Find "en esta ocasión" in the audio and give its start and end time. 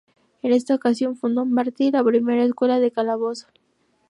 0.41-1.15